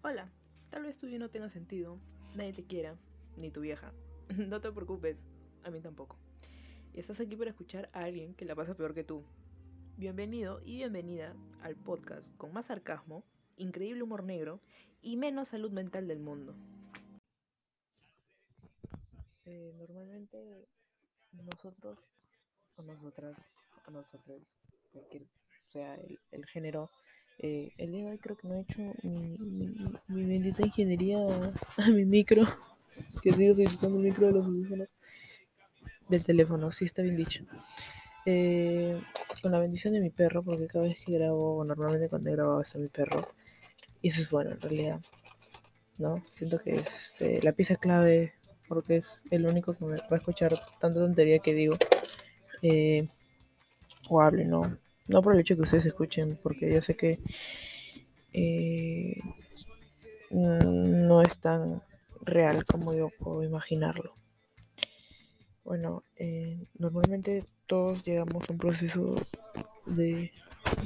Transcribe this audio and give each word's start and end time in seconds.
Hola, 0.00 0.30
tal 0.70 0.84
vez 0.84 0.96
tu 0.96 1.08
no 1.08 1.28
tenga 1.28 1.48
sentido, 1.48 1.98
nadie 2.36 2.52
te 2.52 2.64
quiera, 2.64 2.96
ni 3.36 3.50
tu 3.50 3.60
vieja. 3.60 3.92
No 4.48 4.60
te 4.60 4.70
preocupes, 4.70 5.16
a 5.64 5.70
mí 5.70 5.80
tampoco. 5.80 6.16
Y 6.94 7.00
estás 7.00 7.20
aquí 7.20 7.34
para 7.34 7.50
escuchar 7.50 7.90
a 7.92 8.04
alguien 8.04 8.34
que 8.34 8.44
la 8.44 8.54
pasa 8.54 8.76
peor 8.76 8.94
que 8.94 9.02
tú. 9.02 9.24
Bienvenido 9.96 10.60
y 10.64 10.76
bienvenida 10.76 11.34
al 11.62 11.74
podcast 11.74 12.32
con 12.36 12.52
más 12.52 12.66
sarcasmo, 12.66 13.24
increíble 13.56 14.04
humor 14.04 14.22
negro 14.22 14.60
y 15.02 15.16
menos 15.16 15.48
salud 15.48 15.72
mental 15.72 16.06
del 16.06 16.20
mundo. 16.20 16.54
Eh, 19.46 19.74
normalmente 19.76 20.68
nosotros 21.32 21.98
o 22.76 22.82
nosotras 22.82 23.50
o 23.88 23.90
nosotros, 23.90 24.54
cualquier 24.92 25.26
sea 25.64 25.96
el 26.30 26.46
género, 26.46 26.88
eh, 27.38 27.72
el 27.78 27.92
día 27.92 28.16
creo 28.20 28.36
que 28.36 28.48
no 28.48 28.56
he 28.56 28.60
hecho 28.62 28.82
mi, 29.02 30.24
bendita 30.26 30.66
ingeniería 30.66 31.18
a 31.76 31.90
mi 31.90 32.04
micro, 32.04 32.42
que 33.22 33.30
sigo 33.30 33.52
utilizando 33.52 33.96
el 33.96 34.04
micro 34.04 34.26
de 34.26 34.32
los 34.32 34.46
audífonos 34.46 34.88
del 36.08 36.24
teléfono, 36.24 36.72
sí 36.72 36.84
está 36.84 37.02
bien 37.02 37.16
dicho. 37.16 37.44
Eh, 38.26 39.00
con 39.40 39.52
la 39.52 39.60
bendición 39.60 39.94
de 39.94 40.00
mi 40.00 40.10
perro, 40.10 40.42
porque 40.42 40.66
cada 40.66 40.84
vez 40.84 40.96
que 41.04 41.12
grabo, 41.12 41.64
normalmente 41.64 42.08
cuando 42.08 42.28
he 42.28 42.32
grabado 42.32 42.60
está 42.60 42.78
mi 42.78 42.88
perro, 42.88 43.28
y 44.02 44.08
eso 44.08 44.20
es 44.20 44.30
bueno 44.30 44.50
en 44.50 44.60
realidad, 44.60 45.00
¿no? 45.98 46.20
Siento 46.24 46.58
que 46.58 46.74
es 46.74 47.20
este, 47.20 47.42
la 47.42 47.52
pieza 47.52 47.76
clave, 47.76 48.34
porque 48.66 48.96
es 48.96 49.24
el 49.30 49.46
único 49.46 49.74
que 49.74 49.84
me 49.84 49.94
va 49.94 50.06
a 50.10 50.16
escuchar 50.16 50.54
tanta 50.80 51.00
tontería 51.00 51.38
que 51.38 51.54
digo, 51.54 51.76
eh, 52.62 53.06
o 54.08 54.20
hable, 54.20 54.44
¿no? 54.44 54.78
No 55.08 55.22
por 55.22 55.34
el 55.34 55.40
hecho 55.40 55.56
que 55.56 55.62
ustedes 55.62 55.86
escuchen, 55.86 56.38
porque 56.42 56.72
yo 56.72 56.80
sé 56.82 56.96
que 56.96 57.18
eh, 58.32 59.20
no 60.30 61.22
es 61.22 61.38
tan 61.38 61.82
real 62.22 62.64
como 62.64 62.94
yo 62.94 63.10
puedo 63.18 63.42
imaginarlo. 63.42 64.14
Bueno, 65.64 66.02
eh, 66.16 66.66
normalmente 66.78 67.44
todos 67.66 68.04
llegamos 68.04 68.48
a 68.48 68.52
un 68.52 68.58
proceso 68.58 69.14
de, 69.86 70.32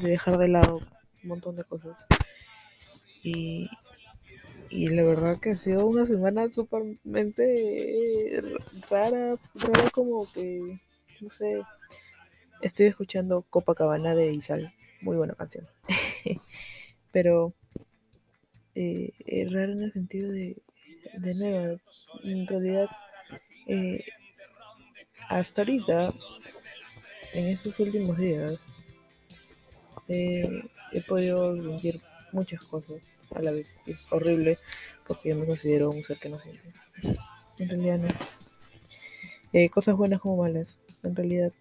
de, 0.01 0.09
dejar 0.09 0.39
de 0.39 0.49
lado 0.49 0.81
un 1.23 1.29
montón 1.29 1.57
de 1.57 1.65
cosas. 1.65 1.97
Y, 3.23 3.69
la 4.71 5.05
verdad 5.05 5.39
que 5.39 5.51
ha 5.51 5.55
sido 5.55 5.87
una 5.87 6.07
semana 6.07 6.49
supermente 6.51 8.43
rara, 8.91 9.37
rara 9.55 9.91
como 9.91 10.27
que, 10.33 10.81
no 11.21 11.29
sé, 11.29 11.63
estoy 12.63 12.87
escuchando 12.87 13.43
Copacabana 13.51 14.15
de 14.15 14.33
Isal, 14.33 14.73
muy 15.03 15.17
buena 15.17 15.35
canción. 15.35 15.67
Pero 17.13 17.53
eh, 18.75 19.13
es 19.19 19.53
raro 19.53 19.73
en 19.73 19.83
el 19.83 19.93
sentido 19.93 20.33
de, 20.33 20.57
de 21.19 21.35
nuevo, 21.35 21.81
en 22.25 22.47
realidad, 22.47 22.89
eh, 23.67 24.05
hasta 25.29 25.63
ahorita, 25.63 26.15
en 27.35 27.47
estos 27.49 27.79
últimos 27.81 28.17
días, 28.17 28.87
eh, 30.09 30.43
he 30.93 31.01
podido 31.03 31.55
sentir 31.55 32.01
muchas 32.33 32.65
cosas 32.65 32.99
a 33.35 33.43
la 33.43 33.53
vez. 33.53 33.77
Es 33.87 34.11
horrible 34.13 34.57
porque 35.07 35.31
yo 35.31 35.37
me 35.37 35.47
considero 35.47 35.91
un 35.91 36.03
ser 36.05 36.19
que 36.19 36.29
no 36.29 36.39
siente. 36.39 36.73
En 37.59 37.69
realidad 37.69 37.99
no. 37.99 38.09
Eh, 39.53 39.69
cosas 39.69 39.97
buenas 39.97 40.21
como 40.21 40.43
malas. 40.43 40.79
En 41.03 41.15
realidad 41.15 41.53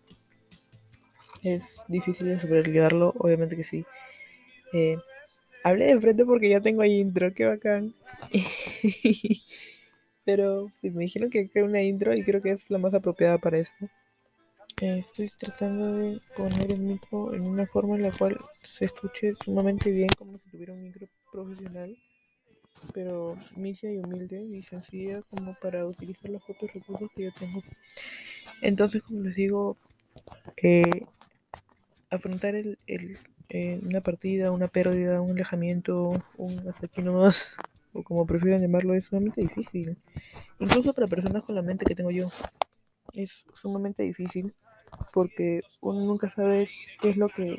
es 1.43 1.83
difícil 1.87 2.27
de 2.27 2.39
sobrellevarlo, 2.39 3.13
obviamente 3.17 3.55
que 3.55 3.63
sí. 3.63 3.85
Eh, 4.73 4.95
hablé 5.63 5.87
de 5.87 5.99
frente 5.99 6.25
porque 6.25 6.49
ya 6.49 6.61
tengo 6.61 6.83
intro, 6.83 7.33
qué 7.33 7.45
bacán. 7.45 7.93
Pero 10.23 10.71
me 10.83 11.03
dijeron 11.03 11.29
que 11.29 11.49
creo 11.49 11.65
una 11.65 11.81
intro 11.81 12.15
y 12.15 12.23
creo 12.23 12.41
que 12.41 12.51
es 12.51 12.69
la 12.69 12.77
más 12.77 12.93
apropiada 12.93 13.37
para 13.37 13.57
esto. 13.57 13.87
Eh, 14.81 14.99
estoy 14.99 15.29
tratando 15.29 15.93
de 15.93 16.21
poner 16.35 16.71
el 16.71 16.79
micro 16.79 17.33
en 17.33 17.47
una 17.47 17.67
forma 17.67 17.95
en 17.95 18.03
la 18.03 18.11
cual 18.11 18.37
se 18.63 18.85
escuche 18.85 19.33
sumamente 19.43 19.91
bien, 19.91 20.09
como 20.17 20.33
si 20.33 20.49
tuviera 20.49 20.73
un 20.73 20.83
micro 20.83 21.07
profesional, 21.31 21.95
pero 22.93 23.35
misia 23.55 23.91
y 23.91 23.97
humilde 23.97 24.41
y 24.41 24.61
sencilla 24.63 25.21
como 25.23 25.55
para 25.61 25.85
utilizar 25.85 26.31
los 26.31 26.43
propios 26.43 26.73
recursos 26.73 27.09
que 27.15 27.23
yo 27.25 27.31
tengo. 27.31 27.61
Entonces, 28.61 29.03
como 29.03 29.21
les 29.21 29.35
digo, 29.35 29.77
eh, 30.57 31.05
afrontar 32.11 32.53
el, 32.55 32.77
el, 32.87 33.17
eh, 33.49 33.79
una 33.87 34.01
partida, 34.01 34.51
una 34.51 34.67
pérdida, 34.67 35.21
un 35.21 35.31
alejamiento, 35.31 36.23
un 36.37 36.51
hasta 36.69 36.85
aquí 36.85 37.01
nomás, 37.01 37.55
o 37.93 38.03
como 38.03 38.25
prefieran 38.25 38.61
llamarlo, 38.61 38.93
es 38.93 39.05
sumamente 39.05 39.41
difícil. 39.41 39.97
Incluso 40.59 40.93
para 40.93 41.07
personas 41.07 41.43
con 41.43 41.55
la 41.55 41.61
mente 41.61 41.85
que 41.85 41.95
tengo 41.95 42.11
yo. 42.11 42.27
Es 43.13 43.43
sumamente 43.53 44.03
difícil 44.03 44.53
porque 45.13 45.61
uno 45.79 46.01
nunca 46.01 46.29
sabe 46.29 46.69
qué 47.01 47.09
es 47.09 47.17
lo 47.17 47.29
que 47.29 47.57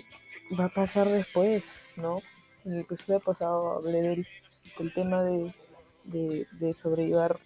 va 0.59 0.67
a 0.67 0.75
pasar 0.75 1.09
después, 1.09 1.87
¿no? 1.97 2.19
En 2.65 2.75
el 2.75 2.81
episodio 2.81 3.21
pasado 3.21 3.79
hablé 3.79 4.03
del, 4.03 4.27
del 4.79 4.95
tema 4.95 5.23
de, 5.23 5.53
de, 6.05 6.47
de, 6.53 6.75
sobrellevar 6.75 7.41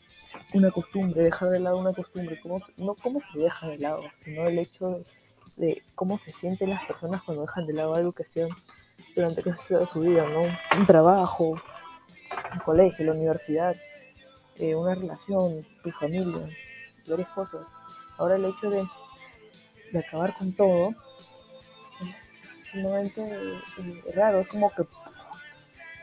una 0.52 0.70
costumbre, 0.70 1.22
dejar 1.22 1.50
de 1.50 1.60
lado 1.60 1.78
una 1.78 1.94
costumbre, 1.94 2.38
cómo, 2.40 2.60
no 2.76 2.94
cómo 2.94 3.20
se 3.20 3.38
deja 3.38 3.68
de 3.68 3.78
lado, 3.78 4.02
sino 4.14 4.46
el 4.46 4.58
hecho 4.58 4.88
de, 4.90 5.04
de 5.56 5.82
cómo 5.94 6.18
se 6.18 6.30
sienten 6.32 6.70
las 6.70 6.84
personas 6.84 7.22
cuando 7.22 7.42
dejan 7.42 7.66
de 7.66 7.72
lado 7.72 7.94
algo 7.94 8.12
que 8.12 8.22
hacían 8.22 8.50
durante 9.14 9.42
casi 9.42 9.68
toda 9.68 9.86
su 9.86 10.00
vida, 10.00 10.26
¿no? 10.28 10.42
Un 10.78 10.86
trabajo, 10.86 11.60
un 12.52 12.58
colegio, 12.64 13.06
la 13.06 13.12
universidad, 13.12 13.76
eh, 14.56 14.74
una 14.74 14.94
relación, 14.94 15.64
tu 15.82 15.90
familia, 15.90 16.48
varias 17.08 17.28
cosas. 17.30 17.66
Ahora 18.18 18.36
el 18.36 18.44
hecho 18.44 18.70
de, 18.70 18.86
de 19.92 19.98
acabar 19.98 20.34
con 20.34 20.52
todo 20.52 20.94
es 22.02 22.32
sumamente 22.70 23.22
eh, 23.22 24.12
raro, 24.14 24.40
es 24.40 24.48
como 24.48 24.70
que 24.70 24.84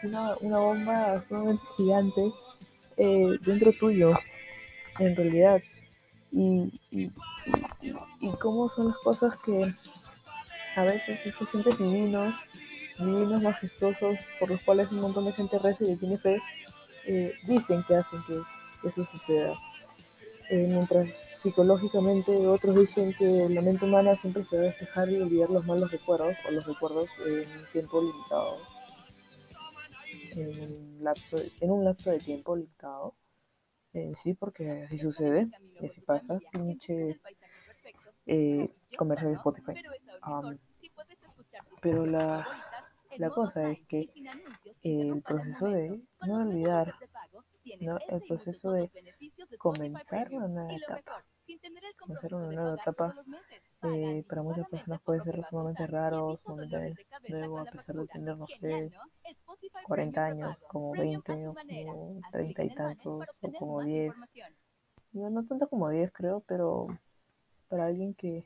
una, 0.04 0.36
una 0.42 0.58
bomba 0.58 1.22
sumamente 1.28 1.64
gigante 1.78 2.32
eh, 2.98 3.38
dentro 3.42 3.72
tuyo, 3.74 4.14
en 5.00 5.16
realidad. 5.16 5.62
Y, 6.36 6.82
y, 6.90 7.12
y, 8.22 8.32
cómo 8.42 8.68
son 8.68 8.88
las 8.88 8.98
cosas 8.98 9.38
que 9.38 9.72
a 10.76 10.84
veces 10.84 11.22
se 11.22 11.46
sienten 11.46 11.78
divinos, 11.78 12.34
divinos, 12.98 13.44
majestuosos, 13.44 14.18
por 14.40 14.50
los 14.50 14.60
cuales 14.62 14.92
un 14.92 15.02
montón 15.02 15.26
de 15.26 15.34
gente 15.34 15.60
reza 15.60 15.84
y 15.84 15.96
tiene 15.96 16.18
fe, 16.18 16.42
eh, 17.06 17.34
dicen 17.48 17.84
que 17.88 17.98
hacen 17.98 18.20
que 18.26 18.88
eso 18.88 19.06
suceda. 19.06 19.54
Eh, 20.50 20.68
mientras 20.68 21.08
psicológicamente 21.42 22.36
otros 22.48 22.76
dicen 22.76 23.14
que 23.14 23.48
la 23.50 23.62
mente 23.62 23.86
humana 23.86 24.16
siempre 24.16 24.44
se 24.44 24.58
a 24.58 24.62
despejar 24.62 25.10
y 25.10 25.18
olvidar 25.18 25.50
los 25.50 25.66
malos 25.66 25.92
recuerdos 25.92 26.36
o 26.48 26.52
los 26.52 26.66
recuerdos 26.66 27.10
en 27.26 27.60
un 27.60 27.66
tiempo 27.72 28.02
limitado. 28.02 28.58
En 30.36 30.50
un 30.50 31.04
lapso 31.04 31.38
en 31.62 31.72
un 31.72 31.86
lapso 31.86 32.10
de 32.10 32.20
tiempo 32.20 32.56
limitado. 32.56 33.14
Eh, 33.94 34.14
sí, 34.22 34.34
porque 34.34 34.84
así 34.84 34.98
sucede 34.98 35.50
y 35.80 35.86
así 35.86 36.02
pasa. 36.02 36.40
Pinche 36.52 37.20
eh, 38.26 38.70
comercio 38.98 39.30
de 39.30 39.36
Spotify. 39.36 39.74
Pero 41.82 42.06
la, 42.06 42.48
la 43.18 43.30
cosa 43.30 43.70
es 43.70 43.82
que 43.82 44.10
el 44.82 45.22
proceso 45.22 45.68
de 45.68 46.02
no 46.26 46.42
olvidar, 46.42 46.96
¿no? 47.82 47.98
el 48.10 48.22
proceso 48.22 48.72
de 48.72 48.90
comenzar 49.58 50.34
una 50.34 50.48
nueva 50.48 50.74
etapa, 50.74 51.24
comenzar 52.00 52.34
una 52.34 52.52
nueva 52.52 52.76
etapa, 52.76 53.16
eh, 53.84 54.24
para 54.28 54.42
muchas 54.42 54.68
personas 54.70 55.02
puede 55.02 55.22
ser 55.22 55.44
sumamente 55.50 55.86
raro, 55.88 56.40
sumamente 56.44 56.96
nuevo, 57.30 57.60
a 57.60 57.66
pesar 57.66 57.96
de 57.98 58.08
tener, 58.08 58.38
no 58.38 58.48
sé, 58.48 58.92
40 59.84 60.26
años, 60.26 60.64
como 60.68 60.92
20, 60.92 61.48
o 61.48 61.54
como 61.54 62.22
30 62.32 62.64
y 62.64 62.70
tantos, 62.74 63.28
o 63.42 63.52
como 63.54 63.84
10. 63.84 64.16
No, 65.12 65.30
no 65.30 65.46
tanto 65.46 65.68
como 65.70 65.90
10 65.90 66.12
creo, 66.12 66.42
pero 66.48 66.88
para 67.68 67.86
alguien 67.86 68.14
que, 68.14 68.46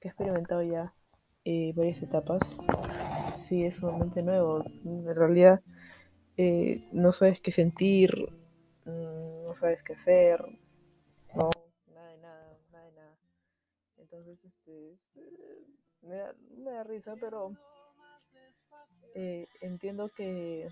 que 0.00 0.08
ha 0.08 0.10
experimentado 0.10 0.62
ya 0.62 0.94
eh, 1.44 1.72
varias 1.74 2.02
etapas, 2.02 2.40
sí 3.46 3.62
es 3.62 3.76
sumamente 3.76 4.22
nuevo. 4.22 4.64
En 4.84 5.14
realidad 5.14 5.62
eh, 6.36 6.88
no 6.92 7.12
sabes 7.12 7.40
qué 7.40 7.52
sentir, 7.52 8.10
no 8.84 9.54
sabes 9.54 9.82
qué 9.82 9.92
hacer, 9.92 10.40
no, 11.34 11.50
nada 11.92 12.08
de 12.08 12.18
nada, 12.18 12.58
nada 12.72 12.84
de 12.84 12.92
nada. 12.92 13.16
Entonces, 13.98 14.44
este, 14.44 14.98
me 16.02 16.16
da, 16.16 16.34
me 16.56 16.70
da 16.70 16.84
risa, 16.84 17.14
pero 17.20 17.52
eh, 19.14 19.46
entiendo 19.60 20.10
que, 20.10 20.68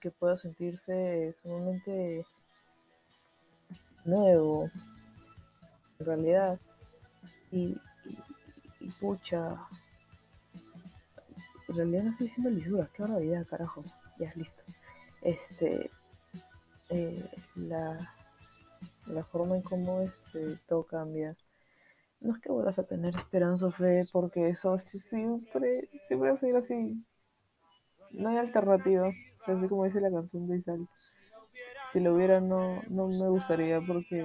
que 0.00 0.10
pueda 0.10 0.36
sentirse 0.36 1.34
sumamente 1.42 2.24
nuevo, 4.04 4.70
en 5.98 6.06
realidad. 6.06 6.60
Y, 7.50 7.76
pucha, 9.00 9.56
en 11.68 11.76
realidad 11.76 12.02
no 12.04 12.10
estoy 12.10 12.26
diciendo 12.26 12.50
lisuras, 12.50 12.90
qué 12.90 13.02
barbaridad, 13.02 13.46
carajo. 13.46 13.82
Ya, 14.18 14.32
listo. 14.36 14.62
este, 15.22 15.90
eh, 16.90 17.30
la, 17.56 17.98
la 19.06 19.24
forma 19.24 19.56
en 19.56 19.62
cómo 19.62 20.00
este, 20.02 20.56
todo 20.68 20.84
cambia. 20.84 21.36
No 22.24 22.34
es 22.34 22.40
que 22.40 22.50
vuelvas 22.50 22.78
a 22.78 22.84
tener 22.84 23.14
esperanza 23.14 23.66
o 23.66 23.70
fe, 23.70 24.00
porque 24.10 24.44
eso 24.46 24.78
siempre, 24.78 25.90
siempre 26.00 26.30
va 26.30 26.34
a 26.34 26.38
seguir 26.38 26.56
así. 26.56 27.04
No 28.12 28.30
hay 28.30 28.38
alternativa, 28.38 29.08
así 29.46 29.68
como 29.68 29.84
dice 29.84 30.00
la 30.00 30.10
canción 30.10 30.48
de 30.48 30.56
Isal. 30.56 30.88
Si 31.92 32.00
lo 32.00 32.14
hubiera, 32.14 32.40
no, 32.40 32.82
no 32.88 33.08
me 33.08 33.28
gustaría, 33.28 33.78
porque 33.82 34.24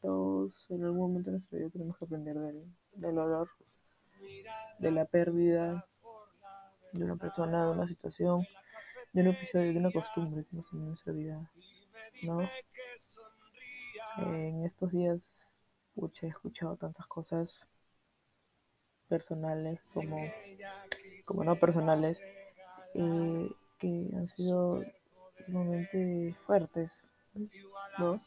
todos 0.00 0.70
en 0.70 0.84
algún 0.84 1.00
momento 1.00 1.32
de 1.32 1.38
nuestra 1.38 1.58
vida 1.58 1.70
tenemos 1.70 1.96
que 1.96 2.04
aprender 2.04 2.38
del, 2.38 2.64
del 2.94 3.14
dolor, 3.16 3.48
de 4.78 4.90
la 4.92 5.04
pérdida 5.04 5.84
de 6.92 7.04
una 7.04 7.16
persona, 7.16 7.66
de 7.66 7.72
una 7.72 7.88
situación, 7.88 8.46
de 9.12 9.22
un 9.22 9.26
episodio, 9.26 9.72
de 9.72 9.78
una 9.80 9.90
costumbre 9.90 10.44
que 10.44 10.56
nos 10.56 10.72
en 10.72 10.86
nuestra 10.86 11.12
vida, 11.12 11.50
¿no? 12.22 12.48
En 14.18 14.64
estos 14.64 14.92
días 14.92 15.31
he 15.96 16.26
escuchado 16.26 16.76
tantas 16.76 17.06
cosas 17.06 17.66
personales 19.08 19.80
como, 19.92 20.16
como 21.26 21.44
no 21.44 21.56
personales 21.56 22.18
eh, 22.94 23.50
que 23.78 24.10
han 24.14 24.26
sido 24.26 24.84
sumamente 25.44 26.34
fuertes, 26.46 27.08
¿no? 27.98 28.18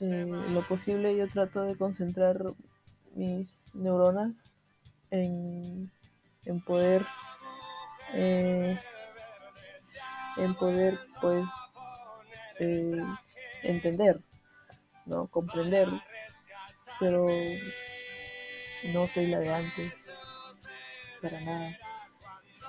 Eh, 0.00 0.26
lo 0.26 0.66
posible 0.66 1.16
yo 1.16 1.28
trato 1.28 1.62
de 1.62 1.76
concentrar 1.76 2.42
mis 3.14 3.48
neuronas 3.74 4.54
en, 5.10 5.90
en 6.44 6.60
poder 6.60 7.04
eh, 8.12 8.78
en 10.36 10.54
poder 10.54 10.98
pues 11.20 11.44
eh, 12.58 13.02
entender 13.62 14.20
no 15.06 15.26
comprender 15.28 15.88
pero 17.00 17.26
no 18.92 19.06
soy 19.06 19.26
la 19.26 19.38
de 19.38 19.52
antes 19.52 20.10
para 21.20 21.40
nada. 21.40 21.78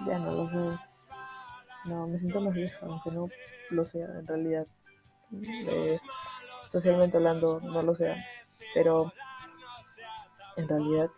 Ya 0.06 0.19
no 0.19 0.31
lo 0.31 0.77
sé 0.77 1.00
no 1.86 2.07
me 2.07 2.18
siento 2.18 2.42
más 2.42 2.54
vieja 2.54 2.77
aunque 2.81 3.12
no 3.12 3.30
lo 3.69 3.86
sea 3.86 4.07
en 4.07 4.25
realidad. 4.25 4.68
Eh, 5.31 5.98
socialmente 6.68 7.18
hablando 7.18 7.60
no 7.62 7.81
lo 7.81 7.94
sea 7.94 8.16
pero 8.74 9.12
en 10.57 10.68
realidad 10.68 11.10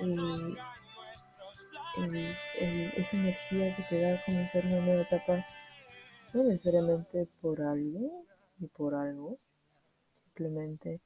eh, 0.00 0.56
esa 2.96 3.16
energía 3.16 3.74
que 3.76 3.82
te 3.84 4.00
da 4.00 4.22
comenzar 4.24 4.66
una 4.66 4.80
nueva 4.80 5.02
etapa, 5.02 5.46
no 6.34 6.44
necesariamente 6.44 7.28
por 7.40 7.62
algo 7.62 8.24
ni 8.58 8.68
por 8.68 8.94
algo, 8.94 9.38
simplemente 10.24 11.00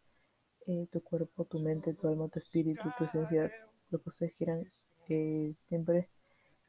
eh, 0.70 0.86
tu 0.92 1.02
cuerpo, 1.02 1.44
tu 1.44 1.58
mente, 1.58 1.94
tu 1.94 2.06
alma, 2.06 2.28
tu 2.28 2.38
espíritu, 2.38 2.82
tu 2.96 3.04
esencia, 3.04 3.50
lo 3.90 4.00
que 4.00 4.08
ustedes 4.08 4.32
quieran, 4.34 4.64
eh, 5.08 5.54
siempre 5.68 6.08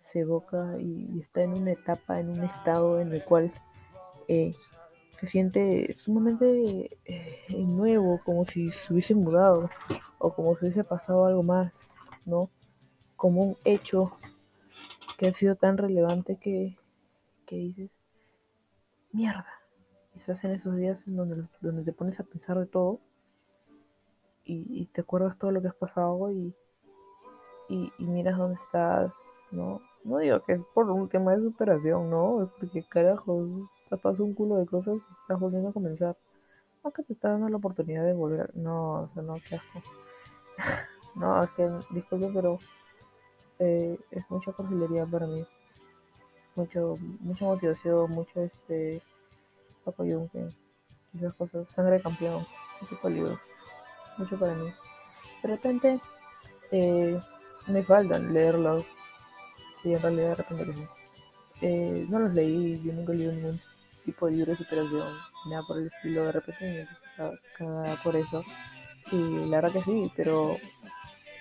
se 0.01 0.21
evoca 0.21 0.77
y, 0.80 1.19
está 1.19 1.44
en 1.44 1.53
una 1.53 1.74
etapa, 1.74 2.19
en 2.19 2.30
un 2.30 2.44
estado 2.44 3.00
en 3.00 3.13
el 3.13 3.24
cual 3.24 3.53
eh, 4.27 4.56
se 5.18 5.27
siente 5.27 5.94
sumamente 5.94 7.00
nuevo, 7.50 8.19
como 8.25 8.44
si 8.45 8.71
se 8.71 8.92
hubiese 8.92 9.13
mudado 9.13 9.69
o 10.18 10.33
como 10.33 10.56
si 10.56 10.65
hubiese 10.65 10.83
pasado 10.83 11.25
algo 11.25 11.44
más, 11.44 11.94
¿no? 12.25 12.50
como 13.21 13.44
un 13.44 13.57
hecho 13.65 14.18
que 15.19 15.27
ha 15.27 15.33
sido 15.36 15.56
tan 15.56 15.77
relevante 15.77 16.38
que, 16.38 16.80
que 17.45 17.56
dices, 17.56 17.92
mierda. 19.12 19.45
Estás 20.15 20.44
en 20.44 20.53
esos 20.53 20.75
días 20.75 21.06
en 21.06 21.18
donde, 21.18 21.48
donde 21.62 21.83
te 21.83 21.94
pones 21.94 22.19
a 22.19 22.24
pensar 22.24 22.57
de 22.57 22.65
todo 22.65 23.00
y, 24.44 24.86
te 24.88 25.02
acuerdas 25.02 25.38
todo 25.38 25.52
lo 25.52 25.62
que 25.62 25.68
has 25.68 25.76
pasado 25.76 26.32
y, 26.32 26.54
y, 27.70 27.92
miras 28.00 28.38
dónde 28.38 28.56
estás, 28.56 29.14
¿no? 29.52 29.82
No 30.04 30.18
digo 30.18 30.42
que 30.44 30.54
es 30.54 30.62
por 30.74 30.90
un 30.90 31.08
tema 31.10 31.36
de 31.36 31.44
superación, 31.44 32.10
¿no? 32.10 32.44
Es 32.44 32.50
porque 32.60 32.84
carajo, 32.84 33.70
te 33.88 33.98
pasado 33.98 34.26
un 34.26 34.34
culo 34.34 34.56
de 34.56 34.66
cosas 34.66 35.06
y 35.08 35.14
estás 35.22 35.40
volviendo 35.40 35.70
a 35.70 35.74
comenzar. 35.74 36.18
Aunque 36.84 37.04
te 37.04 37.14
está 37.14 37.30
dando 37.30 37.50
la 37.50 37.58
oportunidad 37.58 38.04
de 38.04 38.14
volver. 38.14 38.50
No, 38.56 39.04
o 39.04 39.08
sea, 39.10 39.22
no, 39.22 39.36
qué 39.48 39.56
asco. 39.56 39.82
no, 41.16 41.44
es 41.44 41.50
que, 41.52 41.70
disculpe, 41.92 42.32
pero 42.34 42.58
eh, 43.60 44.00
es 44.10 44.30
mucha 44.30 44.52
cursilería 44.52 45.06
para 45.06 45.28
mí. 45.28 45.46
Mucho, 46.56 46.98
mucha 47.20 47.46
motivación, 47.46 48.12
mucho 48.12 48.42
este 48.42 49.02
apoyo, 49.86 50.28
esas 51.14 51.34
cosas, 51.36 51.70
sangre 51.70 51.98
de 51.98 52.02
campeón, 52.02 52.44
ese 52.74 52.86
tipo 52.88 53.08
de 53.08 53.14
libros. 53.14 53.40
Mucho 54.22 54.38
para 54.38 54.54
mí. 54.54 54.72
De 55.42 55.50
repente 55.50 56.00
eh, 56.72 57.20
me 57.66 57.82
faltan 57.82 58.32
leerlos. 58.32 58.86
Sí, 59.82 59.94
en 59.94 60.02
realidad 60.02 60.30
de 60.30 60.36
repente 60.36 60.66
que 60.66 60.74
sí. 60.74 60.84
Eh, 61.62 62.06
no 62.08 62.20
los 62.20 62.34
leí, 62.36 62.80
yo 62.84 62.94
nunca 62.94 63.14
leí 63.14 63.28
ningún 63.28 63.60
tipo 64.06 64.28
de 64.28 64.34
libro 64.34 64.52
de 64.52 64.58
superación, 64.58 65.18
nada 65.50 65.64
por 65.68 65.80
el 65.80 65.88
estilo, 65.88 66.26
de 66.26 66.32
repente 66.34 66.88
me 67.60 67.96
por 68.04 68.16
eso. 68.16 68.44
Y 69.12 69.46
la 69.48 69.62
verdad 69.62 69.74
que 69.74 69.82
sí, 69.82 70.12
pero 70.16 70.56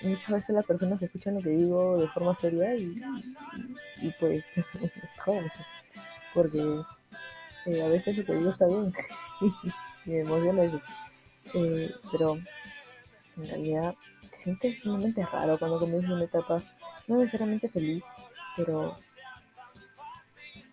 muchas 0.00 0.30
veces 0.30 0.54
las 0.54 0.64
personas 0.64 1.02
escuchan 1.02 1.34
lo 1.34 1.42
que 1.42 1.50
digo 1.50 1.98
de 1.98 2.08
forma 2.08 2.34
seria 2.40 2.74
y, 2.74 2.98
y, 4.00 4.10
pues 4.18 4.44
jódense, 5.24 5.66
porque 6.32 6.82
eh, 7.66 7.82
a 7.82 7.88
veces 7.88 8.16
lo 8.16 8.24
que 8.24 8.34
digo 8.36 8.50
está 8.50 8.66
bien 8.66 8.90
y 10.06 10.10
me 10.10 10.20
emociona 10.20 10.64
eso. 10.64 10.80
Eh, 11.54 11.92
pero 12.10 12.38
en 13.36 13.46
realidad 13.46 13.94
te 14.30 14.36
sientes 14.36 14.80
sumamente 14.80 15.24
raro 15.24 15.58
cuando 15.58 15.78
comienzas 15.78 16.10
una 16.10 16.24
etapa, 16.24 16.62
no 17.06 17.16
necesariamente 17.16 17.68
feliz, 17.68 18.02
pero 18.56 18.96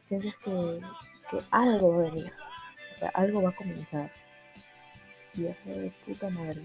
sientes 0.04 0.36
que, 0.38 0.82
algo 1.52 1.96
va 1.96 2.00
a 2.00 2.12
venir, 2.12 2.32
o 2.96 3.00
sea, 3.00 3.10
algo 3.10 3.42
va 3.42 3.50
a 3.50 3.56
comenzar 3.56 4.12
y 5.36 5.48
hace 5.48 5.70
de 5.70 5.92
puta 6.06 6.30
madre, 6.30 6.62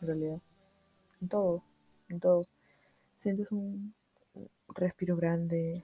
en 0.00 0.06
realidad 0.06 0.38
en 1.24 1.28
todo, 1.28 1.62
en 2.08 2.20
todo. 2.20 2.46
Sientes 3.18 3.50
un 3.50 3.94
respiro 4.68 5.16
grande, 5.16 5.82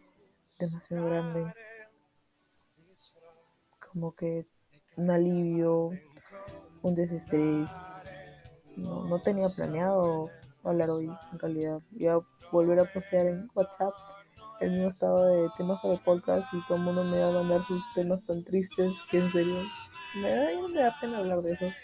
demasiado 0.58 1.06
grande, 1.06 1.54
como 3.78 4.14
que 4.14 4.46
un 4.96 5.10
alivio, 5.10 5.92
un 6.82 6.94
desestrés. 6.94 7.70
No, 8.76 9.04
no 9.04 9.20
tenía 9.20 9.48
planeado 9.48 10.30
hablar 10.64 10.90
hoy, 10.90 11.10
en 11.32 11.38
realidad. 11.38 11.80
Iba 11.96 12.14
a 12.14 12.20
volver 12.52 12.80
a 12.80 12.92
postear 12.92 13.26
en 13.26 13.50
WhatsApp 13.54 13.92
el 14.60 14.72
mismo 14.72 14.88
estado 14.88 15.24
de 15.26 15.48
temas 15.56 15.80
para 15.80 15.94
el 15.94 16.00
podcast 16.00 16.52
y 16.52 16.60
todo 16.66 16.76
el 16.76 16.84
mundo 16.84 17.04
me 17.04 17.18
va 17.18 17.28
a 17.28 17.42
mandar 17.42 17.62
sus 17.62 17.82
temas 17.94 18.22
tan 18.24 18.44
tristes 18.44 19.02
que 19.10 19.18
en 19.18 19.30
serio 19.32 19.56
me 20.16 20.34
da, 20.34 20.68
me 20.68 20.80
da 20.80 20.96
pena 21.00 21.18
hablar 21.18 21.38
de 21.38 21.52
esos. 21.52 21.74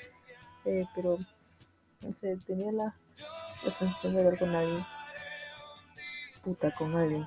Eh, 0.64 0.85
pero, 0.95 1.19
no 2.00 2.09
sé, 2.12 2.37
tenía 2.47 2.73
la 2.73 2.95
la 3.64 3.73
sensación 3.73 4.14
de 4.14 4.25
ver 4.25 4.38
con 4.38 4.55
alguien. 4.55 4.85
Puta, 6.45 6.71
con 6.75 6.95
alguien, 6.95 7.26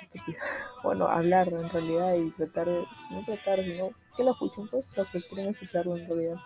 estúpido. 0.00 0.38
Bueno, 0.82 1.06
hablar 1.06 1.48
en 1.48 1.70
realidad 1.70 2.14
y 2.14 2.30
tratar 2.32 2.66
de, 2.66 2.84
no 3.10 3.24
tratar, 3.24 3.62
sino 3.62 3.90
que 4.16 4.24
lo 4.24 4.32
escuchen, 4.32 4.66
pues, 4.68 4.90
los 4.96 5.08
que 5.08 5.22
quieren 5.22 5.54
escucharlo 5.54 5.96
en 5.96 6.08
realidad. 6.08 6.36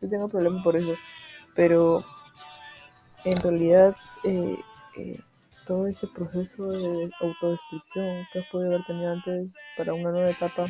Yo 0.00 0.08
tengo 0.08 0.28
problemas 0.28 0.64
por 0.64 0.76
eso, 0.76 0.92
pero 1.54 2.04
en 3.24 3.36
realidad 3.40 3.96
eh, 4.24 4.58
eh, 4.96 5.20
todo 5.66 5.86
ese 5.86 6.06
proceso 6.08 6.70
de 6.70 7.10
autodestrucción 7.20 8.26
que 8.32 8.44
podido 8.50 8.74
haber 8.74 8.86
tenido 8.86 9.12
antes 9.12 9.54
para 9.76 9.94
una 9.94 10.10
nueva 10.10 10.30
etapa, 10.30 10.66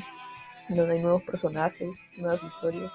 donde 0.68 0.94
hay 0.94 1.02
nuevos 1.02 1.22
personajes, 1.24 1.90
nuevas 2.16 2.42
historias, 2.42 2.92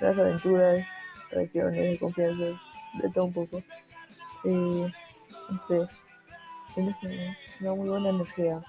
nuevas 0.00 0.18
aventuras, 0.18 0.86
traiciones, 1.30 1.98
confianzas, 1.98 2.60
de 2.94 3.10
todo 3.14 3.24
un 3.24 3.32
poco. 3.32 3.62
Eh, 4.44 4.92
no 5.50 5.60
sé, 5.68 5.88
tienes 6.74 6.96
una 7.60 7.74
muy 7.74 7.88
buena 7.88 8.10
energía. 8.10 8.60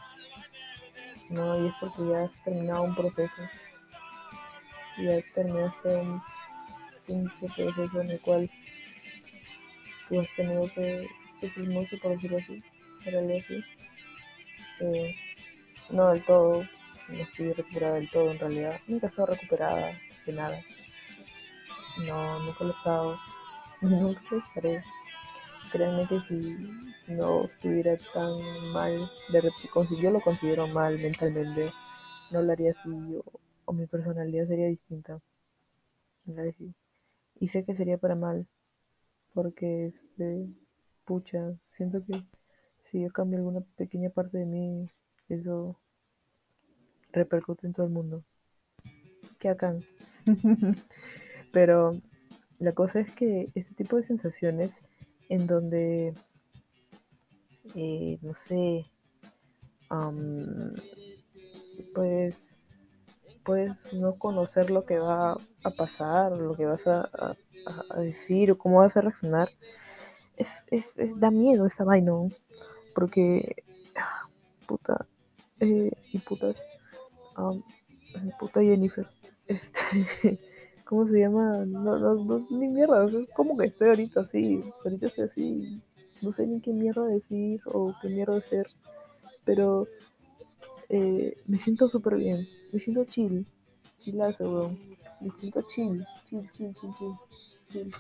No, 1.29 1.63
y 1.63 1.67
es 1.67 1.73
porque 1.79 2.09
ya 2.09 2.23
has 2.23 2.43
terminado 2.43 2.83
un 2.83 2.95
proceso. 2.95 3.41
Ya 4.97 5.17
terminaste 5.33 5.95
un 5.95 6.21
pinche 7.05 7.47
proceso 7.55 8.01
en 8.01 8.11
el 8.11 8.19
cual 8.19 8.49
tú 10.07 10.21
has 10.21 10.35
tenido 10.35 10.63
que 10.73 11.07
sufrir 11.39 12.01
por 12.01 12.11
decirlo 12.11 12.37
así, 12.37 12.63
para 13.03 13.19
así. 13.19 13.63
Eh, 14.79 15.15
no 15.91 16.09
del 16.09 16.23
todo, 16.23 16.65
no 17.09 17.15
estoy 17.15 17.53
recuperada 17.53 17.95
del 17.95 18.09
todo 18.09 18.31
en 18.31 18.39
realidad. 18.39 18.79
Nunca 18.87 19.07
he 19.07 19.09
estado 19.09 19.27
recuperada 19.27 19.99
de 20.25 20.33
nada. 20.33 20.59
No, 22.07 22.39
nunca 22.39 22.63
lo 22.63 22.69
he 22.71 22.77
estado 22.77 23.19
nunca 23.81 24.35
estaré. 24.35 24.83
Créanme 25.71 26.07
que 26.07 26.19
si 26.21 26.35
no 27.07 27.45
estuviera 27.45 27.97
tan 28.13 28.39
mal, 28.71 29.09
de 29.29 29.51
yo 30.01 30.11
lo 30.11 30.19
considero 30.21 30.67
mal 30.67 30.99
mentalmente, 30.99 31.71
no 32.29 32.39
hablaría 32.39 32.71
así 32.71 32.89
o, 33.65 33.73
mi 33.73 33.87
personalidad 33.87 34.47
sería 34.47 34.67
distinta. 34.67 35.19
Y 37.41 37.47
sé 37.47 37.65
que 37.65 37.73
sería 37.73 37.97
para 37.97 38.13
mal, 38.13 38.45
porque 39.33 39.87
este, 39.87 40.47
pucha, 41.05 41.57
siento 41.65 42.05
que 42.05 42.23
si 42.83 43.01
yo 43.01 43.09
cambio 43.09 43.39
alguna 43.39 43.61
pequeña 43.77 44.11
parte 44.11 44.37
de 44.37 44.45
mí, 44.45 44.87
eso 45.27 45.75
repercute 47.11 47.65
en 47.65 47.73
todo 47.73 47.87
el 47.87 47.91
mundo. 47.91 48.23
Que 49.39 49.49
acá. 49.49 49.75
Pero 51.51 51.97
la 52.59 52.73
cosa 52.73 52.99
es 52.99 53.11
que 53.11 53.49
este 53.55 53.73
tipo 53.73 53.95
de 53.95 54.03
sensaciones 54.03 54.79
en 55.27 55.47
donde, 55.47 56.13
eh, 57.73 58.19
no 58.21 58.35
sé, 58.35 58.85
pues 61.95 62.60
puedes 63.43 63.93
no 63.93 64.15
conocer 64.15 64.69
lo 64.69 64.85
que 64.85 64.99
va 64.99 65.37
a 65.63 65.71
pasar, 65.71 66.31
lo 66.33 66.55
que 66.55 66.65
vas 66.65 66.87
a, 66.87 67.09
decir 67.97 68.51
o 68.51 68.57
cómo 68.57 68.79
vas 68.79 68.97
a 68.97 69.01
reaccionar, 69.01 69.49
es, 70.35 70.63
es, 70.71 71.19
da 71.19 71.29
miedo 71.29 71.65
esa 71.65 71.83
vaina, 71.83 72.13
porque, 72.95 73.63
puta, 74.65 75.05
eh, 75.59 75.91
y 76.11 76.17
putas, 76.19 76.65
puta 78.39 78.61
Jennifer, 78.61 79.07
este, 79.47 80.39
¿cómo 80.85 81.07
se 81.07 81.19
llama? 81.19 81.65
No, 81.65 81.99
no, 81.99 82.15
no, 82.15 82.47
ni 82.49 82.67
mierda, 82.67 83.05
es 83.05 83.27
como 83.35 83.57
que 83.57 83.67
estoy 83.67 83.89
ahorita 83.89 84.21
así, 84.21 84.63
ahorita 84.83 85.07
estoy 85.07 85.25
así, 85.25 85.81
no 86.21 86.31
sé 86.31 86.47
ni 86.47 86.61
qué 86.61 86.71
mierda 86.71 87.05
decir 87.05 87.61
o 87.65 87.93
qué 88.01 88.09
mierda 88.09 88.37
hacer, 88.37 88.65
pero 89.43 89.87
eh, 90.89 91.37
me 91.47 91.57
siento 91.57 91.87
súper 91.87 92.15
bien, 92.15 92.47
me 92.71 92.79
siento 92.79 93.05
chill, 93.05 93.45
chillazo, 93.99 94.49
weón, 94.49 94.79
me 95.19 95.31
siento 95.31 95.61
chill, 95.63 96.05
chill, 96.25 96.49
chill, 96.49 96.73
chill, 96.73 96.93
chill, 96.93 97.15
chill. 97.71 97.93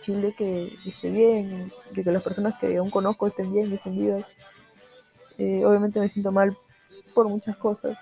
Chill 0.00 0.20
de 0.20 0.34
que 0.34 0.76
esté 0.84 1.10
bien, 1.10 1.72
de 1.94 2.02
que 2.02 2.10
las 2.10 2.22
personas 2.22 2.58
que 2.58 2.76
aún 2.76 2.90
conozco 2.90 3.26
estén 3.28 3.52
bien, 3.52 3.72
estén 3.72 3.96
vivas. 3.96 4.26
Eh, 5.38 5.64
obviamente 5.64 6.00
me 6.00 6.08
siento 6.08 6.32
mal 6.32 6.56
por 7.14 7.28
muchas 7.28 7.56
cosas 7.56 7.96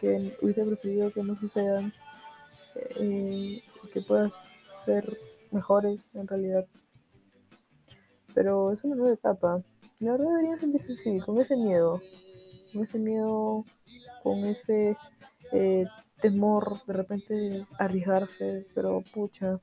que 0.00 0.36
hubiese 0.42 0.64
preferido 0.64 1.10
que 1.12 1.22
no 1.22 1.34
sucedan, 1.38 1.92
eh, 2.74 3.62
que 3.92 4.00
puedan 4.02 4.32
ser 4.84 5.18
mejores 5.50 6.00
en 6.14 6.28
realidad. 6.28 6.66
Pero 8.34 8.72
es 8.72 8.84
una 8.84 8.96
nueva 8.96 9.14
etapa. 9.14 9.62
La 10.00 10.12
verdad 10.12 10.28
deberían 10.28 10.60
sentirse 10.60 10.92
así, 10.92 11.18
con 11.20 11.40
ese 11.40 11.56
miedo, 11.56 12.02
con 12.74 12.82
ese 12.82 12.98
miedo, 12.98 13.64
con 14.22 14.44
ese 14.44 14.96
eh, 15.52 15.86
temor 16.20 16.84
de 16.86 16.92
repente 16.92 17.66
arriesgarse, 17.78 18.66
pero 18.74 19.02
pucha, 19.12 19.60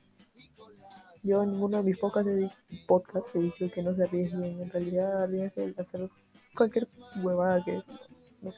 yo 1.22 1.44
en 1.44 1.52
ninguno 1.52 1.82
de 1.82 1.84
mis 1.84 1.98
podcasts 1.98 3.36
he, 3.36 3.40
he 3.40 3.42
dicho 3.42 3.70
que 3.70 3.84
no 3.84 3.94
se 3.94 4.04
arriesguen, 4.04 4.62
en 4.62 4.70
realidad 4.70 5.24
arriesguen 5.24 5.76
a 5.78 5.82
hacer 5.82 6.10
cualquier 6.56 6.88
huevada 7.22 7.64
que, 7.64 7.82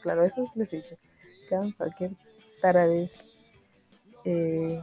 claro, 0.01 0.23
eso 0.23 0.45
les 0.55 0.71
he 0.71 0.77
dicho, 0.77 0.97
que 1.49 1.55
hagan 1.55 1.71
cualquier 1.71 2.11
taradez 2.61 3.25
eh, 4.25 4.81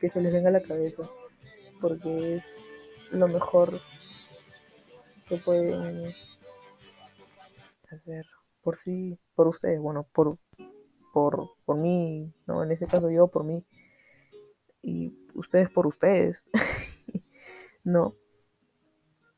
que 0.00 0.10
se 0.10 0.20
les 0.20 0.32
venga 0.32 0.48
a 0.48 0.52
la 0.52 0.62
cabeza, 0.62 1.02
porque 1.80 2.36
es 2.36 2.44
lo 3.10 3.28
mejor 3.28 3.80
que 5.28 5.36
pueden 5.36 6.14
hacer 7.90 8.26
por 8.66 8.76
sí, 8.76 9.16
por 9.36 9.46
ustedes, 9.46 9.78
bueno, 9.78 10.08
por, 10.12 10.38
por, 11.12 11.50
por 11.64 11.76
mí, 11.76 12.34
¿no? 12.48 12.64
En 12.64 12.72
ese 12.72 12.88
caso 12.88 13.12
yo 13.12 13.28
por 13.28 13.44
mí 13.44 13.64
y 14.82 15.16
ustedes 15.34 15.70
por 15.70 15.86
ustedes, 15.86 16.48
¿no? 17.84 18.12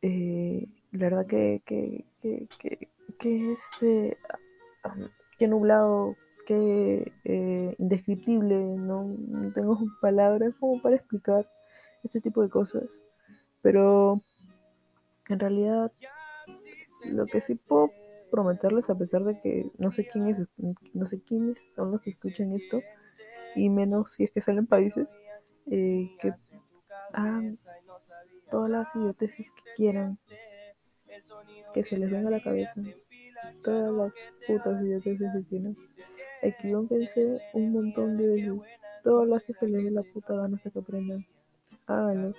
Eh, 0.01 0.67
la 0.93 1.11
verdad 1.11 1.27
que, 1.27 1.63
que, 1.67 2.07
que, 2.23 2.49
que, 2.59 2.89
que 3.19 3.53
este, 3.53 4.17
que 5.39 5.47
nublado, 5.47 6.15
que 6.47 7.13
eh, 7.25 7.75
indescriptible, 7.79 8.57
¿no? 8.79 9.05
no 9.05 9.53
tengo 9.53 9.79
palabras 10.01 10.55
como 10.59 10.81
para 10.81 10.97
explicar 10.97 11.45
este 12.03 12.23
tipo 12.23 12.41
de 12.41 12.49
cosas, 12.49 13.03
pero 13.61 14.23
en 15.29 15.39
realidad 15.39 15.93
lo 17.05 17.27
que 17.27 17.43
sí 17.43 17.57
puedo 17.57 17.91
prometerles 18.31 18.91
a 18.91 18.99
pesar 18.99 19.25
de 19.25 19.41
que 19.41 19.71
no 19.79 19.91
sé 19.91 20.09
quién 20.09 20.29
es, 20.29 20.47
no 20.93 21.07
sé 21.07 21.21
quiénes 21.21 21.65
son 21.75 21.93
los 21.93 22.03
que 22.03 22.11
escuchan 22.11 22.53
esto 22.53 22.81
y 23.55 23.71
menos 23.71 24.13
si 24.13 24.25
es 24.25 24.31
que 24.31 24.41
salen 24.41 24.67
países 24.67 25.09
eh, 25.71 26.11
que 26.21 26.33
hagan 27.13 27.55
todas 28.51 28.71
las 28.71 28.95
idioteces 28.95 29.53
que 29.53 29.71
quieran 29.77 30.19
que 31.75 31.85
se 31.85 31.99
les 31.99 32.11
venga 32.11 32.29
a 32.29 32.33
la 32.33 32.43
cabeza 32.43 32.75
todas 33.63 33.93
las 33.93 34.13
putas 34.47 34.83
idioteces 34.83 35.29
que 35.33 35.43
tienen 35.49 35.77
equivóquense 36.43 37.41
un 37.55 37.73
montón 37.73 38.17
de 38.17 38.27
veces 38.29 38.53
todas 39.03 39.29
las 39.29 39.43
que 39.43 39.55
se 39.55 39.67
les 39.69 39.85
dé 39.85 39.91
la 39.91 40.03
puta 40.03 40.35
gana 40.35 40.57
hasta 40.57 40.71
que 40.71 40.79
aprendan 40.79 41.27
háganlo. 41.87 42.35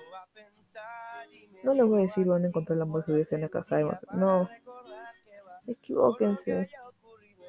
No 1.63 1.73
les 1.73 1.85
voy 1.85 1.99
a 1.99 2.01
decir 2.03 2.25
van 2.25 2.45
a 2.45 2.47
encontrar 2.47 2.77
la 2.77 2.83
hamburguesa 2.83 3.35
en 3.35 3.41
la 3.41 3.49
casa 3.49 3.79
no 4.13 4.49
equivóquense 5.71 6.69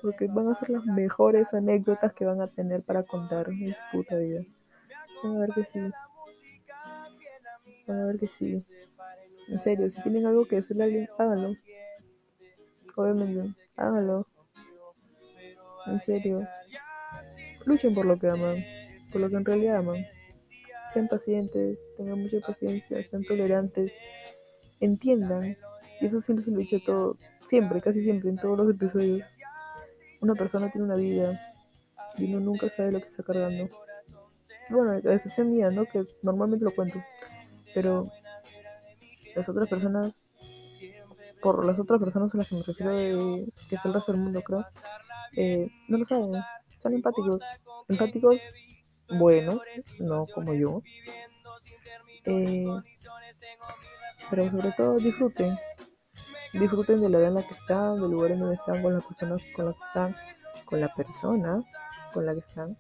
porque 0.03 0.27
van 0.29 0.49
a 0.49 0.55
ser 0.55 0.71
las 0.71 0.85
mejores 0.87 1.53
anécdotas 1.53 2.13
que 2.13 2.25
van 2.25 2.41
a 2.41 2.47
tener 2.47 2.83
para 2.85 3.03
contar 3.03 3.51
en 3.51 3.75
su 3.75 3.81
puta 3.93 4.17
vida. 4.17 4.43
Van 5.23 5.37
a 5.37 5.41
ver 5.41 5.51
que 5.51 5.65
sí. 5.65 5.81
Van 7.87 8.01
a 8.01 8.07
ver 8.07 8.19
que 8.19 8.29
sí. 8.29 8.57
En 9.49 9.61
serio 9.61 9.91
si 9.91 10.01
tienen 10.03 10.27
algo 10.27 10.47
que 10.47 10.57
decirle 10.57 10.83
a 10.83 10.87
alguien 10.87 11.09
háganlo. 11.19 11.55
Obviamente 12.97 13.55
háganlo. 13.77 14.27
En 15.87 15.99
serio. 15.99 16.47
Luchen 17.67 17.95
por 17.95 18.07
lo 18.07 18.19
que 18.19 18.29
aman 18.29 18.57
por 19.11 19.21
lo 19.21 19.31
que 19.31 19.37
en 19.37 19.45
realidad 19.45 19.77
aman. 19.79 20.07
Sean 20.93 21.09
pacientes, 21.09 21.79
tengan 21.97 22.21
mucha 22.21 22.41
paciencia, 22.41 23.03
sean 23.07 23.23
tolerantes, 23.23 23.93
entiendan. 24.81 25.57
Y 26.01 26.07
eso 26.07 26.21
siempre 26.21 26.45
se 26.45 26.51
lo 26.51 26.59
he 26.59 26.63
dicho 26.63 26.79
todo, 26.85 27.15
siempre, 27.47 27.81
casi 27.81 28.03
siempre, 28.03 28.31
en 28.31 28.37
todos 28.37 28.59
los 28.59 28.75
episodios. 28.75 29.25
Una 30.21 30.35
persona 30.35 30.71
tiene 30.71 30.87
una 30.87 30.97
vida 30.97 31.41
y 32.17 32.25
uno 32.25 32.41
nunca 32.41 32.69
sabe 32.71 32.93
lo 32.93 33.01
que 33.01 33.07
está 33.07 33.23
cargando. 33.23 33.69
Bueno, 34.71 35.01
la 35.03 35.15
excepción 35.15 35.51
mía, 35.51 35.71
¿no? 35.71 35.85
Que 35.85 36.05
normalmente 36.23 36.65
lo 36.65 36.75
cuento. 36.75 36.99
Pero 37.75 38.11
las 39.35 39.49
otras 39.49 39.69
personas, 39.69 40.25
por 41.43 41.65
las 41.65 41.79
otras 41.79 42.01
personas 42.01 42.35
a 42.35 42.39
las 42.39 42.49
que 42.49 42.57
me 42.57 42.63
refiero, 42.63 43.47
que 43.69 43.75
es 43.75 43.85
el 43.85 43.95
resto 43.95 44.13
del 44.13 44.21
mundo, 44.21 44.43
creo, 44.43 44.65
eh, 45.37 45.69
no 45.89 45.99
lo 45.99 46.05
saben. 46.05 46.33
Son 46.79 46.95
empáticos. 46.95 47.41
Empáticos 47.89 48.37
bueno, 49.11 49.61
no 49.99 50.27
como 50.27 50.55
yo. 50.55 50.83
Eh, 52.25 52.65
pero 54.31 54.51
sobre 54.51 54.73
todo 54.73 54.99
disfruten. 54.99 55.59
Disfruten 56.53 57.01
de 57.01 57.09
la 57.09 57.19
edad 57.19 57.29
en 57.29 57.35
la 57.35 57.43
que 57.47 57.55
están, 57.55 58.01
del 58.01 58.11
lugar 58.11 58.33
en 58.33 58.41
donde 58.41 58.57
están, 58.57 58.83
con 58.83 58.95
las 58.95 59.05
personas 59.05 59.41
con 59.55 59.67
las 59.67 59.75
que 59.75 59.85
están, 59.87 60.17
con 60.65 60.81
la 60.81 60.95
persona 60.95 61.63
con 62.13 62.27
la 62.27 62.33
que 62.35 62.41
están. 62.41 62.77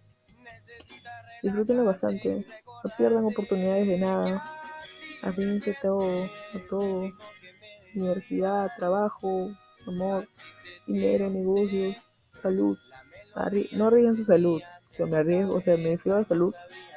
Disfrútenlo 1.43 1.85
bastante. 1.85 2.47
No 2.85 2.91
pierdan 2.97 3.25
oportunidades 3.25 3.87
de 3.87 3.99
nada. 3.99 4.43
Arríense 5.23 5.77
todo, 5.81 6.03
a 6.03 6.69
todo. 6.69 7.11
Universidad, 7.95 8.71
trabajo, 8.77 9.51
amor, 9.87 10.27
dinero, 10.87 11.31
negocios, 11.31 11.97
salud. 12.41 12.79
no 13.73 13.87
arriesguen 13.87 14.15
su 14.15 14.25
salud 14.25 14.63
me 15.07 15.19
arriesgo, 15.19 15.55
o 15.55 15.61
sea, 15.61 15.77
me 15.77 15.91
refiero 15.91 16.19
a 16.19 16.25
salud 16.25 16.55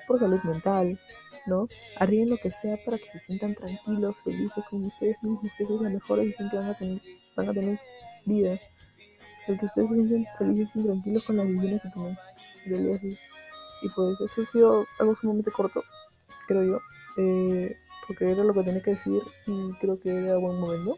por 0.08 0.20
salud 0.20 0.40
mental, 0.44 0.98
¿no? 1.46 1.68
Arriesguen 2.00 2.30
lo 2.30 2.38
que 2.38 2.52
sea 2.52 2.78
para 2.84 2.98
que 2.98 3.10
se 3.12 3.20
sientan 3.20 3.56
tranquilos, 3.56 4.18
felices 4.24 4.64
con 4.70 4.84
ustedes 4.86 5.22
mismos, 5.24 5.52
que 5.58 5.64
eso 5.64 5.76
es 5.76 5.82
la 5.82 5.90
mejor 5.90 6.20
decisión 6.20 6.50
que 6.50 6.58
van 6.58 6.70
a 6.70 6.74
tener, 6.74 7.02
van 7.36 7.50
a 7.50 7.54
tener 7.54 7.80
vida. 8.26 8.60
El 9.48 9.60
que 9.60 9.66
ustedes 9.66 9.90
se 9.90 9.96
sientan 9.96 10.26
felices 10.38 10.76
y 10.76 10.84
tranquilos 10.84 11.24
con 11.24 11.38
las 11.38 11.48
decisiones 11.48 11.82
que 11.82 11.90
tomen. 11.90 12.18
Y 12.66 13.90
pues 13.90 14.22
eso 14.22 14.42
ha 14.42 14.46
sido 14.46 14.86
algo 15.00 15.16
sumamente 15.16 15.52
corto, 15.52 15.84
creo 16.48 16.64
yo. 16.64 16.80
Eh, 17.18 17.76
porque 18.08 18.32
era 18.32 18.44
lo 18.44 18.54
que 18.54 18.64
tenía 18.64 18.82
que 18.82 18.92
decir 18.92 19.22
y 19.48 19.72
creo 19.80 20.00
que 20.00 20.10
era 20.10 20.38
buen 20.38 20.60
momento. 20.60 20.96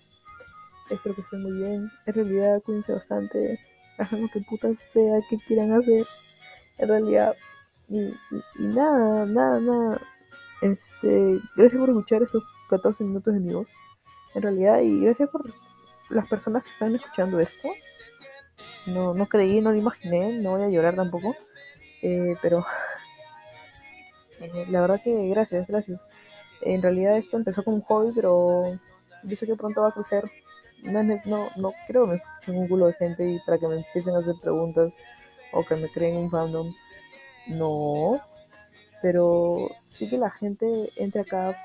Espero 0.90 1.16
que 1.16 1.22
estén 1.22 1.42
muy 1.42 1.54
bien. 1.54 1.90
En 2.06 2.14
realidad, 2.14 2.62
cuídense 2.64 2.94
bastante. 2.94 3.60
Hagan 3.98 4.22
lo 4.22 4.28
que 4.28 4.42
putas 4.42 4.78
sea 4.78 5.20
que 5.30 5.38
quieran 5.38 5.72
hacer 5.72 6.06
en 6.78 6.88
realidad. 6.88 7.36
Y, 7.90 8.14
nada, 8.60 9.25
nada, 9.25 9.60
nada. 9.60 10.02
Este, 10.62 11.39
gracias 11.55 11.79
por 11.79 11.89
escuchar 11.89 12.24
estos 12.24 12.43
14 12.69 13.03
minutos 13.03 13.33
de 13.33 13.39
mi 13.39 13.53
voz. 13.53 13.69
En 14.33 14.41
realidad, 14.41 14.81
y 14.81 15.01
gracias 15.01 15.29
por 15.29 15.45
las 16.09 16.27
personas 16.27 16.63
que 16.63 16.69
están 16.69 16.95
escuchando 16.95 17.39
esto. 17.39 17.69
No, 18.88 19.13
no 19.13 19.25
creí, 19.27 19.62
no 19.62 19.71
lo 19.71 19.77
imaginé, 19.77 20.39
no 20.41 20.51
voy 20.51 20.63
a 20.63 20.69
llorar 20.69 20.95
tampoco. 20.95 21.35
Eh, 22.01 22.35
pero 22.41 22.65
eh, 24.39 24.65
la 24.69 24.81
verdad 24.81 25.01
que 25.03 25.29
gracias, 25.29 25.67
gracias. 25.67 26.00
En 26.62 26.81
realidad 26.81 27.17
esto 27.17 27.38
empezó 27.38 27.63
como 27.63 27.77
un 27.77 27.83
hobby, 27.83 28.12
pero 28.15 28.79
yo 29.24 29.35
sé 29.35 29.45
que 29.45 29.55
pronto 29.55 29.81
va 29.81 29.89
a 29.89 29.93
crecer. 29.93 30.29
No, 30.83 31.01
no, 31.03 31.47
no 31.57 31.74
creo 31.88 32.05
que 32.05 32.12
me 32.12 32.15
escuchen 32.17 32.57
un 32.57 32.67
culo 32.67 32.88
de 32.88 32.93
gente 32.93 33.29
y 33.29 33.39
para 33.45 33.57
que 33.57 33.67
me 33.67 33.77
empiecen 33.77 34.15
a 34.15 34.19
hacer 34.19 34.35
preguntas 34.41 34.95
o 35.51 35.63
que 35.63 35.75
me 35.75 35.89
creen 35.89 36.17
un 36.17 36.29
fandom. 36.29 36.67
No. 37.47 38.19
Pero 39.02 39.68
sí 39.82 40.10
que 40.10 40.18
la 40.18 40.30
gente 40.30 40.66
entre 40.98 41.22
acá 41.22 41.56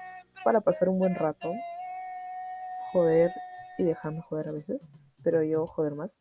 para 0.44 0.60
pasar 0.60 0.88
un 0.88 0.98
buen 0.98 1.14
rato, 1.14 1.52
joder 2.92 3.30
y 3.78 3.84
dejarme 3.84 4.20
joder 4.22 4.48
a 4.48 4.52
veces, 4.52 4.88
pero 5.22 5.42
yo 5.42 5.66
joder 5.66 5.94
más. 5.94 6.18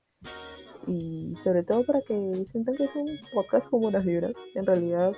Y 0.88 1.36
sobre 1.44 1.64
todo 1.64 1.86
para 1.86 2.02
que 2.02 2.46
sientan 2.50 2.76
que 2.76 2.86
es 2.86 2.96
un 2.96 3.20
podcast 3.34 3.70
con 3.70 3.82
buenas 3.82 4.06
vibras. 4.06 4.34
En 4.56 4.66
realidad 4.66 5.14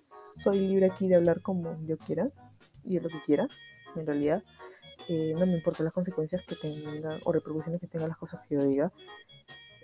soy 0.00 0.60
libre 0.60 0.86
aquí 0.86 1.08
de 1.08 1.16
hablar 1.16 1.42
como 1.42 1.76
yo 1.84 1.96
quiera 1.98 2.28
y 2.84 2.98
lo 2.98 3.08
que 3.08 3.20
quiera, 3.22 3.48
en 3.94 4.06
realidad. 4.06 4.42
Eh, 5.08 5.34
no 5.38 5.46
me 5.46 5.52
importan 5.52 5.84
las 5.84 5.94
consecuencias 5.94 6.42
que 6.46 6.56
tengan 6.56 7.18
o 7.24 7.32
repercusiones 7.32 7.80
que 7.80 7.86
tengan 7.86 8.08
las 8.08 8.18
cosas 8.18 8.44
que 8.46 8.56
yo 8.56 8.64
diga. 8.64 8.92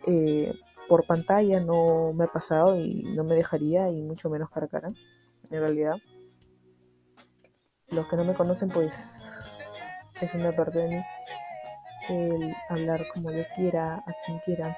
Eh, 0.07 0.53
por 0.89 1.07
pantalla 1.07 1.61
no 1.61 2.13
me 2.13 2.25
ha 2.25 2.29
pasado 2.29 2.77
y 2.77 3.05
no 3.15 3.25
me 3.25 3.35
dejaría, 3.35 3.89
y 3.91 4.03
mucho 4.03 4.29
menos 4.31 4.51
cara 4.51 4.67
a 4.67 4.69
cara, 4.69 4.93
en 5.53 5.61
realidad. 5.61 5.97
Los 7.89 8.07
que 8.09 8.17
no 8.17 8.25
me 8.25 8.35
conocen, 8.35 8.69
pues 8.69 9.21
es 10.21 10.35
una 10.35 10.53
parte. 10.53 11.05
El 12.09 12.55
hablar 12.69 13.05
como 13.13 13.31
yo 13.31 13.43
quiera, 13.55 13.97
a 13.97 14.13
quien 14.27 14.39
quiera. 14.41 14.77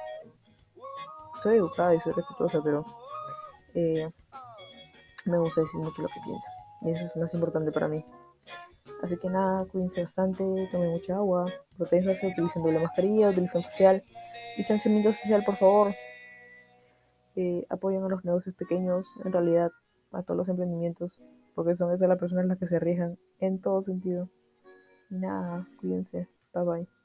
Soy 1.43 1.57
educada 1.57 1.95
y 1.95 2.01
soy 2.01 2.13
respetuosa, 2.13 2.61
pero 2.63 2.85
eh, 3.75 4.11
me 5.25 5.39
gusta 5.39 5.63
decir 5.63 5.81
mucho 5.81 6.03
lo 6.03 6.09
que 6.09 6.21
pienso. 6.25 6.47
Y 6.83 6.91
eso 6.91 7.07
es 7.07 7.17
más 7.17 7.35
importante 7.35 7.73
para 7.73 7.89
mí. 7.89 8.05
Así 9.03 9.17
que 9.17 9.29
nada, 9.29 9.65
cuídense 9.67 10.03
bastante, 10.03 10.45
tomen 10.71 10.91
mucha 10.91 11.17
agua, 11.17 11.47
protéjanse, 11.77 12.27
utilicen 12.27 12.63
doble 12.63 12.81
mascarilla, 12.81 13.31
utilicen 13.31 13.63
facial, 13.63 14.03
distanciamiento 14.57 15.13
social, 15.13 15.43
por 15.45 15.57
favor. 15.57 15.95
Eh, 17.37 17.67
apoyen 17.69 18.05
a 18.05 18.09
los 18.09 18.25
negocios 18.25 18.55
pequeños, 18.55 19.07
en 19.25 19.33
realidad 19.33 19.71
a 20.15 20.23
todos 20.23 20.39
los 20.39 20.49
emprendimientos, 20.49 21.23
porque 21.55 21.77
son 21.77 21.93
esas 21.93 22.09
las 22.09 22.19
personas 22.19 22.47
las 22.47 22.59
que 22.59 22.67
se 22.67 22.77
arriesgan 22.77 23.19
en 23.41 23.61
todo 23.61 23.83
sentido. 23.83 24.29
Nada, 25.11 25.67
cuídense, 25.81 26.29
bye 26.53 26.65
bye. 26.65 27.04